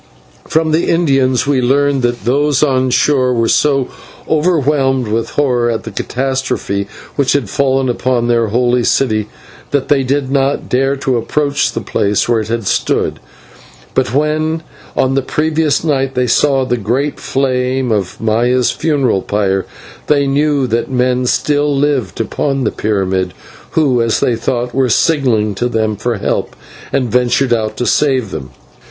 [0.47, 3.87] From the Indians we learned that those on shore were so
[4.27, 9.29] overwhelmed with horror at the catastrophe which had fallen upon their holy city,
[9.69, 13.19] that they did not dare to approach the place where it had stood.
[13.93, 14.63] But when
[14.95, 19.67] on the previous night they saw the great flame of Maya's funeral pyre,
[20.07, 23.35] they knew that men still lived upon the pyramid,
[23.77, 26.55] who, as they thought, were signalling to them for help,
[26.91, 28.49] and ventured out to save them.